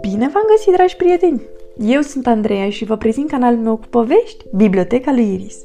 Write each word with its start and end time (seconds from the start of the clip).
Bine 0.00 0.28
v-am 0.28 0.44
găsit, 0.48 0.72
dragi 0.72 0.96
prieteni! 0.96 1.42
Eu 1.78 2.00
sunt 2.00 2.26
Andreea 2.26 2.70
și 2.70 2.84
vă 2.84 2.96
prezint 2.96 3.28
canalul 3.28 3.58
meu 3.58 3.76
cu 3.76 3.86
povești, 3.90 4.44
Biblioteca 4.54 5.12
lui 5.12 5.32
Iris. 5.32 5.56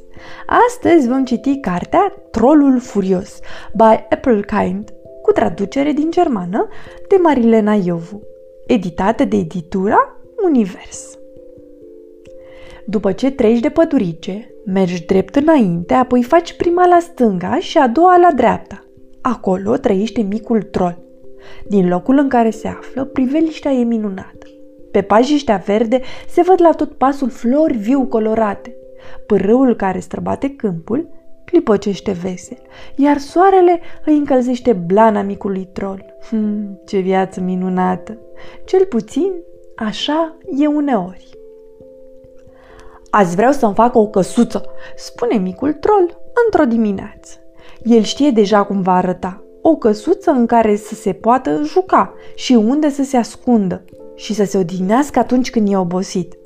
Astăzi 0.68 1.08
vom 1.08 1.24
citi 1.24 1.60
cartea 1.60 2.14
Trolul 2.30 2.80
Furios, 2.80 3.38
by 3.74 4.06
Applekind, 4.10 4.92
cu 5.22 5.32
traducere 5.32 5.92
din 5.92 6.10
germană 6.10 6.68
de 7.08 7.16
Marilena 7.22 7.74
Iovu, 7.74 8.22
editată 8.66 9.24
de 9.24 9.36
editura 9.36 10.16
Univers. 10.44 11.18
După 12.86 13.12
ce 13.12 13.30
treci 13.30 13.60
de 13.60 13.68
pădurice, 13.68 14.54
mergi 14.64 15.04
drept 15.04 15.36
înainte, 15.36 15.94
apoi 15.94 16.22
faci 16.22 16.56
prima 16.56 16.86
la 16.86 16.98
stânga 17.00 17.58
și 17.58 17.78
a 17.78 17.88
doua 17.88 18.16
la 18.16 18.30
dreapta. 18.36 18.84
Acolo 19.22 19.76
trăiește 19.76 20.20
micul 20.20 20.62
troll. 20.62 20.98
Din 21.68 21.88
locul 21.88 22.18
în 22.18 22.28
care 22.28 22.50
se 22.50 22.68
află, 22.68 23.04
priveliștea 23.04 23.70
e 23.70 23.84
minunată. 23.84 24.46
Pe 24.90 25.02
pajiștea 25.02 25.56
verde 25.56 26.00
se 26.28 26.42
văd 26.42 26.60
la 26.60 26.70
tot 26.70 26.92
pasul 26.92 27.30
flori 27.30 27.76
viu 27.76 28.06
colorate. 28.06 28.76
Pârâul 29.26 29.76
care 29.76 29.98
străbate 29.98 30.50
câmpul 30.50 31.08
clipocește 31.44 32.12
vesel, 32.12 32.58
iar 32.96 33.18
soarele 33.18 33.80
îi 34.04 34.16
încălzește 34.16 34.72
blana 34.72 35.22
micului 35.22 35.68
troll. 35.72 36.14
Hmm, 36.28 36.80
ce 36.86 36.98
viață 36.98 37.40
minunată! 37.40 38.18
Cel 38.64 38.84
puțin 38.84 39.32
așa 39.76 40.36
e 40.58 40.66
uneori. 40.66 41.30
Azi 43.10 43.36
vreau 43.36 43.52
să-mi 43.52 43.74
fac 43.74 43.94
o 43.94 44.06
căsuță, 44.06 44.64
spune 44.96 45.36
micul 45.36 45.72
troll 45.72 46.20
într-o 46.44 46.64
dimineață. 46.64 47.41
El 47.82 48.02
știe 48.02 48.30
deja 48.30 48.64
cum 48.64 48.82
va 48.82 48.94
arăta. 48.94 49.42
O 49.62 49.76
căsuță 49.76 50.30
în 50.30 50.46
care 50.46 50.76
să 50.76 50.94
se 50.94 51.12
poată 51.12 51.60
juca 51.64 52.14
și 52.34 52.52
unde 52.52 52.90
să 52.90 53.02
se 53.02 53.16
ascundă 53.16 53.84
și 54.14 54.34
să 54.34 54.44
se 54.44 54.58
odihnească 54.58 55.18
atunci 55.18 55.50
când 55.50 55.72
e 55.72 55.76
obosit. 55.76 56.36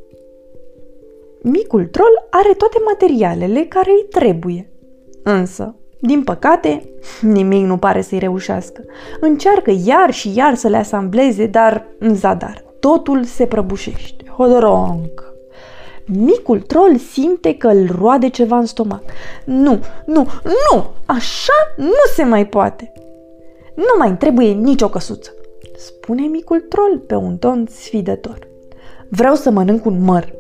Micul 1.43 1.87
troll 1.87 2.27
are 2.31 2.53
toate 2.53 2.77
materialele 2.87 3.65
care 3.65 3.91
îi 3.91 4.07
trebuie. 4.11 4.71
Însă, 5.23 5.75
din 6.01 6.23
păcate, 6.23 6.91
nimic 7.21 7.65
nu 7.65 7.77
pare 7.77 8.01
să-i 8.01 8.19
reușească. 8.19 8.85
Încearcă 9.21 9.73
iar 9.85 10.11
și 10.11 10.33
iar 10.37 10.55
să 10.55 10.69
le 10.69 10.77
asambleze, 10.77 11.47
dar 11.47 11.87
în 11.99 12.15
zadar. 12.15 12.65
Totul 12.81 13.25
se 13.25 13.47
prăbușește. 13.47 14.25
Hodoronc! 14.37 15.36
Micul 16.07 16.61
troll 16.61 16.97
simte 16.97 17.55
că 17.55 17.69
îl 17.69 17.89
roade 17.99 18.29
ceva 18.29 18.59
în 18.59 18.67
stomac. 18.67 19.03
Nu, 19.45 19.79
nu, 20.05 20.27
nu! 20.43 20.85
Așa 21.07 21.53
nu 21.77 22.05
se 22.15 22.25
mai 22.25 22.47
poate! 22.47 22.93
Nu 23.75 23.95
mai 23.99 24.17
trebuie 24.17 24.53
nicio 24.53 24.89
căsuță, 24.89 25.35
spune 25.77 26.27
micul 26.27 26.61
troll 26.61 26.99
pe 26.99 27.15
un 27.15 27.37
ton 27.37 27.67
sfidător. 27.71 28.39
Vreau 29.09 29.35
să 29.35 29.51
mănânc 29.51 29.85
un 29.85 30.03
măr. 30.05 30.33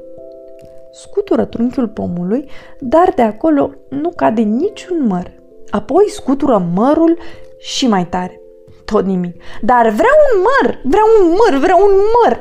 Scutură 0.93 1.45
trunchiul 1.45 1.89
pomului, 1.89 2.49
dar 2.81 3.13
de 3.17 3.23
acolo 3.23 3.71
nu 3.89 4.13
cade 4.17 4.41
niciun 4.41 5.07
măr. 5.07 5.33
Apoi 5.71 6.05
scutură 6.09 6.67
mărul 6.75 7.19
și 7.59 7.87
mai 7.87 8.07
tare. 8.07 8.41
Tot 8.85 9.05
nimic. 9.05 9.43
Dar 9.63 9.89
vreau 9.89 10.17
un 10.35 10.43
măr! 10.43 10.81
Vreau 10.85 11.07
un 11.21 11.29
măr! 11.29 11.61
Vreau 11.61 11.79
un 11.79 11.95
măr! 11.95 12.41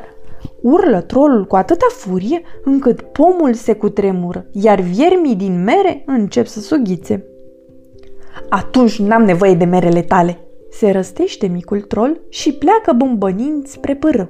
Urlă 0.68 1.00
trolul 1.00 1.44
cu 1.44 1.56
atâta 1.56 1.86
furie 1.90 2.42
încât 2.64 3.00
pomul 3.00 3.54
se 3.54 3.74
cutremură, 3.74 4.46
iar 4.52 4.80
viermii 4.80 5.34
din 5.34 5.64
mere 5.64 6.02
încep 6.06 6.46
să 6.46 6.60
sughițe. 6.60 7.24
Atunci 8.48 8.98
n-am 8.98 9.22
nevoie 9.22 9.54
de 9.54 9.64
merele 9.64 10.02
tale, 10.02 10.38
se 10.70 10.90
răstește 10.90 11.46
micul 11.46 11.80
troll 11.80 12.20
și 12.28 12.52
pleacă 12.52 12.92
bombănind 12.92 13.66
spre 13.66 13.94
pârâu. 13.94 14.28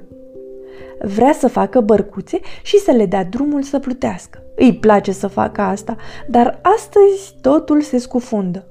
Vrea 0.99 1.33
să 1.33 1.47
facă 1.47 1.79
bărcuțe 1.79 2.39
și 2.63 2.77
să 2.77 2.91
le 2.91 3.05
dea 3.05 3.23
drumul 3.23 3.61
să 3.61 3.79
plutească. 3.79 4.43
Îi 4.55 4.73
place 4.73 5.11
să 5.11 5.27
facă 5.27 5.61
asta, 5.61 5.95
dar 6.27 6.59
astăzi 6.61 7.35
totul 7.41 7.81
se 7.81 7.97
scufundă. 7.97 8.67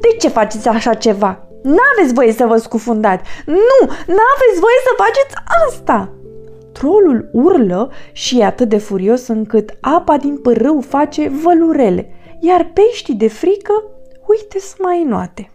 De 0.00 0.08
ce 0.18 0.28
faceți 0.28 0.68
așa 0.68 0.94
ceva? 0.94 1.48
N-aveți 1.62 2.14
voie 2.14 2.32
să 2.32 2.46
vă 2.46 2.56
scufundați! 2.56 3.22
Nu! 3.46 3.86
N-aveți 4.06 4.60
voie 4.60 4.80
să 4.84 4.92
faceți 4.96 5.34
asta! 5.66 6.13
Trolul 6.74 7.28
urlă 7.32 7.90
și 8.12 8.38
e 8.38 8.44
atât 8.44 8.68
de 8.68 8.78
furios 8.78 9.26
încât 9.26 9.76
apa 9.80 10.16
din 10.16 10.36
pârâu 10.36 10.80
face 10.80 11.28
vălurele, 11.28 12.08
iar 12.40 12.70
peștii 12.72 13.14
de 13.14 13.28
frică 13.28 13.82
uite 14.26 14.58
să 14.58 14.74
mai 14.78 15.04
noate. 15.08 15.50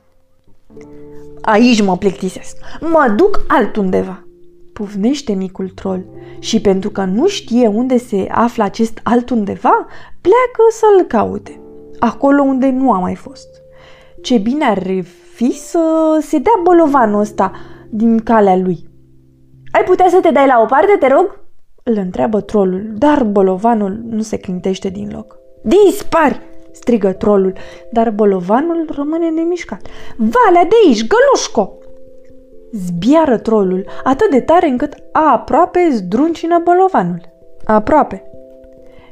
Aici 1.41 1.81
mă 1.81 1.97
plictisesc. 1.97 2.57
Mă 2.79 3.13
duc 3.15 3.43
altundeva. 3.47 4.23
Pufnește 4.73 5.33
micul 5.33 5.69
troll 5.69 6.05
și 6.39 6.61
pentru 6.61 6.89
că 6.89 7.03
nu 7.03 7.27
știe 7.27 7.67
unde 7.67 7.97
se 7.97 8.27
află 8.31 8.63
acest 8.63 8.99
altundeva, 9.03 9.85
pleacă 10.21 10.63
să-l 10.71 11.05
caute, 11.07 11.61
acolo 11.99 12.41
unde 12.41 12.69
nu 12.69 12.91
a 12.91 12.99
mai 12.99 13.15
fost. 13.15 13.47
Ce 14.21 14.37
bine 14.37 14.65
ar 14.65 14.83
fi 15.33 15.51
să 15.51 16.17
se 16.21 16.37
dea 16.37 16.59
bolovanul 16.63 17.19
ăsta 17.19 17.51
din 17.89 18.19
calea 18.19 18.55
lui. 18.55 18.88
Ai 19.71 19.83
putea 19.83 20.09
să 20.09 20.19
te 20.21 20.31
dai 20.31 20.45
la 20.45 20.61
o 20.61 20.65
parte, 20.65 20.95
te 20.99 21.07
rog? 21.07 21.39
Îl 21.83 21.97
întreabă 21.97 22.41
trolul, 22.41 22.91
dar 22.93 23.23
bolovanul 23.23 23.99
nu 24.09 24.21
se 24.21 24.37
clintește 24.37 24.89
din 24.89 25.09
loc. 25.13 25.37
Dispari! 25.61 26.41
strigă 26.71 27.11
trolul, 27.11 27.53
dar 27.91 28.09
bolovanul 28.09 28.89
rămâne 28.95 29.29
nemișcat. 29.29 29.81
Valea 30.17 30.63
de 30.69 30.75
aici, 30.85 31.07
gălușco! 31.07 31.73
Zbiară 32.71 33.37
trolul 33.37 33.85
atât 34.03 34.29
de 34.29 34.41
tare 34.41 34.67
încât 34.67 34.93
aproape 35.11 35.89
zdruncină 35.91 36.61
bolovanul. 36.63 37.21
Aproape. 37.63 38.23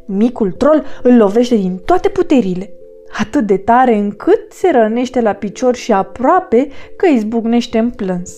Micul 0.06 0.51
troll 0.51 0.84
îl 1.03 1.16
lovește 1.16 1.56
din 1.56 1.78
toate 1.85 2.09
puterile, 2.09 2.73
atât 3.19 3.46
de 3.46 3.57
tare 3.57 3.96
încât 3.96 4.51
se 4.51 4.72
rănește 4.72 5.22
la 5.22 5.34
picior 5.34 5.75
și 5.75 5.94
aproape 5.94 6.67
că 6.97 7.07
izbucnește 7.07 7.78
în 7.78 7.90
plâns. 7.90 8.31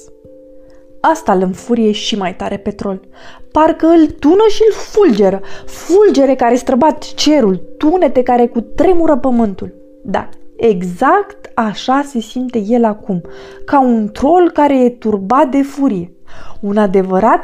Asta 1.02 1.34
îl 1.34 1.42
înfurie 1.42 1.92
și 1.92 2.18
mai 2.18 2.36
tare 2.36 2.58
pe 2.58 2.72
troll. 2.72 3.08
Parcă 3.52 3.86
îl 3.86 4.06
tună 4.06 4.44
și 4.50 4.62
îl 4.68 4.74
fulgeră. 4.74 5.42
Fulgere 5.66 6.36
care 6.36 6.56
străbat 6.56 7.14
cerul, 7.14 7.56
tunete 7.78 8.24
care 8.24 8.48
cu 8.48 8.62
tremură 8.62 9.18
pământul. 9.18 9.74
Da, 10.04 10.30
exact 10.56 11.52
așa 11.56 12.02
se 12.06 12.20
simte 12.20 12.60
el 12.68 12.86
acum, 12.86 13.22
ca 13.66 13.82
un 13.82 14.10
troll 14.12 14.52
care 14.52 14.84
e 14.84 14.90
turbat 14.90 15.50
de 15.50 15.62
furie. 15.62 16.14
Un 16.60 16.78
adevărat 16.78 17.44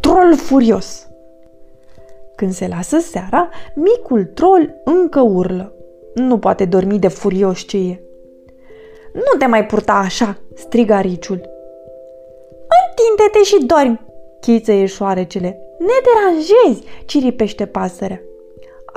troll 0.00 0.36
furios. 0.36 1.08
Când 2.36 2.52
se 2.52 2.68
lasă 2.68 2.98
seara, 2.98 3.48
micul 3.74 4.24
troll 4.24 4.74
încă 4.84 5.20
urlă. 5.20 5.72
Nu 6.14 6.38
poate 6.38 6.64
dormi 6.64 6.98
de 6.98 7.08
furios 7.08 7.58
ce 7.58 7.76
e. 7.76 8.02
Nu 9.12 9.38
te 9.38 9.46
mai 9.46 9.66
purta 9.66 9.92
așa, 9.92 10.38
strigă 10.54 10.92
ariciul. 10.92 11.53
Întinde-te 13.10 13.44
și 13.44 13.64
dormi, 13.64 14.00
chițăie 14.40 14.86
șoarecele. 14.86 15.58
Ne 15.78 15.92
deranjezi, 16.04 16.86
ciripește 17.04 17.66
pasărea. 17.66 18.20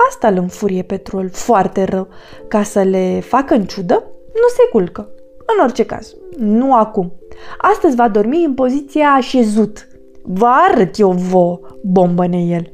Asta 0.08 0.28
îl 0.28 0.36
înfurie 0.36 0.82
pe 0.82 0.96
troll 0.96 1.30
foarte 1.30 1.84
rău. 1.84 2.08
Ca 2.48 2.62
să 2.62 2.82
le 2.82 3.20
facă 3.20 3.54
în 3.54 3.64
ciudă, 3.64 3.94
nu 4.34 4.48
se 4.56 4.68
culcă. 4.70 5.10
În 5.38 5.62
orice 5.62 5.84
caz, 5.84 6.14
nu 6.36 6.74
acum. 6.74 7.12
Astăzi 7.58 7.96
va 7.96 8.08
dormi 8.08 8.44
în 8.44 8.54
poziția 8.54 9.08
așezut. 9.08 9.88
Vă 10.22 10.46
arăt 10.46 10.98
eu 10.98 11.10
vouă, 11.10 11.60
bombăne 11.82 12.42
el. 12.42 12.72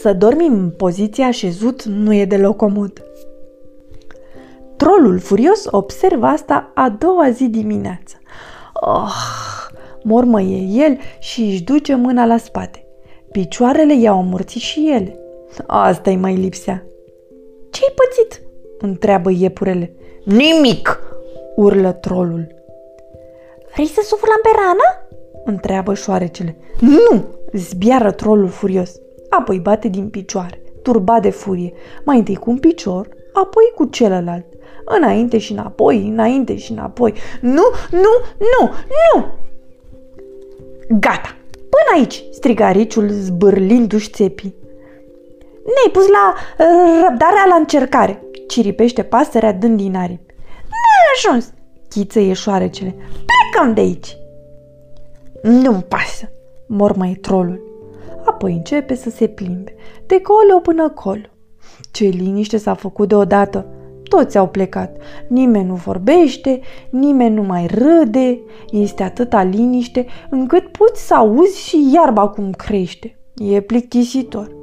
Să 0.00 0.12
dormi 0.12 0.46
în 0.46 0.70
poziția 0.70 1.26
așezut 1.26 1.82
nu 1.82 2.14
e 2.14 2.24
deloc 2.24 2.56
comod. 2.56 3.02
Trolul 4.76 5.18
furios 5.18 5.66
observă 5.70 6.26
asta 6.26 6.70
a 6.74 6.88
doua 6.88 7.30
zi 7.30 7.48
dimineață. 7.48 8.16
Oh, 8.74 9.38
mormăie 10.02 10.84
el 10.84 10.98
și 11.18 11.42
își 11.42 11.62
duce 11.62 11.94
mâna 11.94 12.26
la 12.26 12.36
spate. 12.36 12.84
Picioarele 13.32 13.94
i-au 13.94 14.18
amorțit 14.18 14.60
și 14.60 14.90
ele. 14.90 15.18
Asta-i 15.66 16.16
mai 16.16 16.34
lipsea. 16.34 16.86
Ce-ai 17.70 17.94
pățit? 17.94 18.42
întreabă 18.78 19.30
iepurele. 19.30 19.94
Nimic, 20.24 21.00
urlă 21.56 21.92
trolul. 21.92 22.54
Vrei 23.72 23.86
să 23.86 24.00
suflăm 24.04 24.38
pe 24.42 24.48
rană? 24.54 25.08
întreabă 25.44 25.94
șoarecele. 25.94 26.56
Nu, 26.80 27.24
zbiară 27.52 28.10
trolul 28.10 28.48
furios. 28.48 29.00
Apoi 29.28 29.58
bate 29.58 29.88
din 29.88 30.08
picioare, 30.08 30.62
turbat 30.82 31.22
de 31.22 31.30
furie, 31.30 31.72
mai 32.04 32.16
întâi 32.16 32.36
cu 32.36 32.50
un 32.50 32.58
picior, 32.58 33.08
apoi 33.32 33.72
cu 33.74 33.84
celălalt. 33.84 34.46
Înainte 34.84 35.38
și 35.38 35.52
înapoi, 35.52 36.08
înainte 36.08 36.56
și 36.56 36.72
înapoi. 36.72 37.14
Nu, 37.40 37.62
nu, 37.90 38.12
nu, 38.38 38.70
nu! 38.88 39.26
Gata! 40.98 41.36
Până 41.52 41.98
aici!" 41.98 42.24
striga 42.30 42.70
Riciul 42.70 43.08
zbârlindu-și 43.08 44.10
țepii. 44.10 44.54
Ne-ai 45.64 45.90
pus 45.92 46.06
la 46.08 46.34
uh, 46.34 47.06
răbdarea 47.08 47.44
la 47.48 47.54
încercare, 47.54 48.22
ciripește 48.48 49.02
pasărea 49.02 49.52
dând 49.52 49.76
din 49.76 49.96
aripi. 49.96 50.34
N-ai 50.68 51.12
ajuns! 51.16 51.52
Chiță 51.88 52.32
șoarecele. 52.32 52.94
Plecăm 53.26 53.74
de 53.74 53.80
aici! 53.80 54.16
Nu-mi 55.42 55.82
pasă, 55.82 56.32
mormăie 56.66 57.14
trolul. 57.14 57.68
Apoi 58.24 58.52
începe 58.52 58.94
să 58.94 59.10
se 59.10 59.26
plimbe, 59.26 59.74
de 60.06 60.20
colo 60.20 60.60
până 60.62 60.88
colo. 60.88 61.26
Ce 61.90 62.04
liniște 62.04 62.56
s-a 62.56 62.74
făcut 62.74 63.08
deodată! 63.08 63.66
Toți 64.10 64.38
au 64.38 64.48
plecat. 64.48 64.96
Nimeni 65.28 65.66
nu 65.66 65.74
vorbește, 65.74 66.60
nimeni 66.90 67.34
nu 67.34 67.42
mai 67.42 67.66
râde, 67.66 68.40
este 68.70 69.02
atâta 69.02 69.42
liniște 69.42 70.06
încât 70.30 70.66
poți 70.66 71.06
să 71.06 71.14
auzi 71.14 71.68
și 71.68 71.90
iarba 71.94 72.28
cum 72.28 72.50
crește. 72.50 73.18
E 73.36 73.60
plictisitor. 73.60 74.56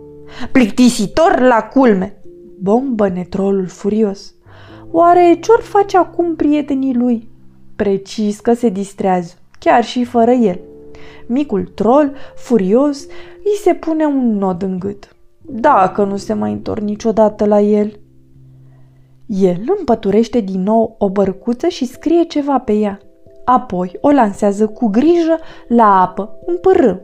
Plictisitor 0.52 1.40
la 1.40 1.62
culme! 1.62 2.22
Bombă 2.62 3.10
netrolul 3.10 3.68
furios. 3.68 4.34
Oare 4.92 5.38
ce-or 5.42 5.62
face 5.62 5.98
acum 5.98 6.36
prietenii 6.36 6.96
lui? 6.96 7.30
Precis 7.76 8.40
că 8.40 8.54
se 8.54 8.70
distrează, 8.70 9.34
chiar 9.60 9.84
și 9.84 10.04
fără 10.04 10.32
el. 10.32 10.60
Micul 11.28 11.72
trol, 11.76 12.12
furios, 12.36 13.06
îi 13.44 13.58
se 13.62 13.74
pune 13.74 14.06
un 14.06 14.38
nod 14.38 14.62
în 14.62 14.80
gât. 14.80 15.16
Dacă 15.42 16.04
nu 16.04 16.18
se 16.18 16.34
mai 16.34 16.52
întorc 16.52 16.82
niciodată 16.82 17.46
la 17.46 17.62
el. 17.62 18.00
El 19.28 19.76
împăturește 19.78 20.40
din 20.40 20.64
nou 20.64 20.96
o 20.98 21.10
bărcuță 21.10 21.68
și 21.68 21.86
scrie 21.86 22.24
ceva 22.24 22.60
pe 22.60 22.74
ea. 22.74 23.00
Apoi 23.46 23.98
o 24.02 24.10
lansează 24.10 24.68
cu 24.68 24.88
grijă 24.88 25.40
la 25.68 26.02
apă, 26.02 26.40
în 26.46 26.58
pârâu. 26.58 27.02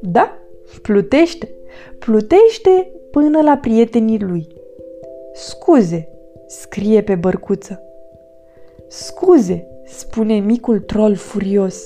Da, 0.00 0.38
plutește. 0.82 1.54
Plutește 1.98 2.92
până 3.10 3.40
la 3.42 3.56
prietenii 3.56 4.20
lui. 4.20 4.46
Scuze, 5.32 6.08
scrie 6.46 7.02
pe 7.02 7.14
bărcuță. 7.14 7.82
Scuze, 8.88 9.66
spune 9.84 10.38
micul 10.38 10.80
troll 10.80 11.14
furios. 11.14 11.82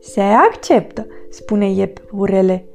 Se 0.00 0.20
acceptă, 0.20 1.06
spune 1.30 1.70
iepurele. 1.70 2.66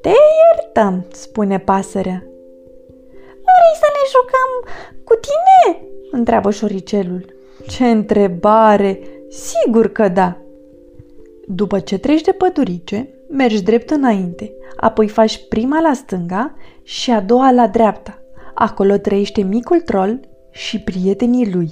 Te 0.00 0.10
iertăm, 0.52 1.06
spune 1.12 1.58
pasărea. 1.58 2.27
Vrei 3.68 3.80
să 3.80 3.90
ne 3.96 4.04
jucăm 4.16 4.50
cu 5.04 5.14
tine? 5.14 5.88
întreabă 6.10 6.50
șoricelul. 6.50 7.24
Ce 7.66 7.84
întrebare! 7.84 9.00
Sigur 9.28 9.92
că 9.92 10.08
da! 10.08 10.36
După 11.46 11.78
ce 11.78 11.98
treci 11.98 12.20
de 12.20 12.32
pădurice, 12.32 13.08
mergi 13.30 13.62
drept 13.62 13.90
înainte, 13.90 14.52
apoi 14.76 15.08
faci 15.08 15.48
prima 15.48 15.80
la 15.80 15.92
stânga 15.92 16.54
și 16.82 17.10
a 17.10 17.20
doua 17.20 17.50
la 17.50 17.66
dreapta. 17.66 18.22
Acolo 18.54 18.96
trăiește 18.96 19.42
micul 19.42 19.80
troll 19.80 20.20
și 20.50 20.80
prietenii 20.80 21.52
lui. 21.52 21.70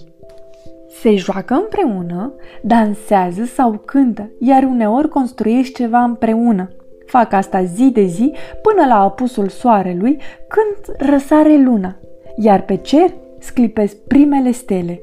Se 1.01 1.17
joacă 1.17 1.55
împreună, 1.55 2.35
dansează 2.63 3.45
sau 3.45 3.83
cântă, 3.85 4.31
iar 4.39 4.63
uneori 4.63 5.09
construiești 5.09 5.75
ceva 5.75 6.03
împreună. 6.03 6.69
Fac 7.07 7.33
asta 7.33 7.65
zi 7.65 7.91
de 7.91 8.05
zi 8.05 8.33
până 8.63 8.87
la 8.87 9.03
apusul 9.03 9.49
soarelui 9.49 10.19
când 10.49 10.97
răsare 11.11 11.57
luna, 11.57 11.97
iar 12.37 12.63
pe 12.63 12.77
cer 12.77 13.15
sclipesc 13.39 13.97
primele 13.97 14.51
stele. 14.51 15.01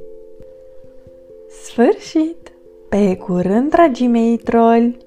Sfârșit! 1.63 2.51
Pe 2.89 3.15
curând, 3.15 3.69
dragii 3.69 4.07
mei 4.07 4.37
troli! 4.37 4.97